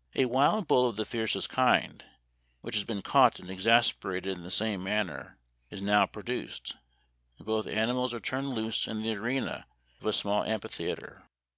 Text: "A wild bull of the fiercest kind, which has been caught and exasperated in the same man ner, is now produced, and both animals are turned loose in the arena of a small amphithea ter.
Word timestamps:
"A 0.14 0.26
wild 0.26 0.68
bull 0.68 0.86
of 0.90 0.96
the 0.96 1.06
fiercest 1.06 1.48
kind, 1.48 2.04
which 2.60 2.74
has 2.74 2.84
been 2.84 3.00
caught 3.00 3.40
and 3.40 3.48
exasperated 3.48 4.36
in 4.36 4.42
the 4.44 4.50
same 4.50 4.82
man 4.84 5.06
ner, 5.06 5.38
is 5.70 5.80
now 5.80 6.04
produced, 6.04 6.76
and 7.38 7.46
both 7.46 7.66
animals 7.66 8.12
are 8.12 8.20
turned 8.20 8.50
loose 8.50 8.86
in 8.86 9.00
the 9.00 9.14
arena 9.14 9.64
of 9.98 10.04
a 10.04 10.12
small 10.12 10.42
amphithea 10.44 10.98
ter. 11.00 11.22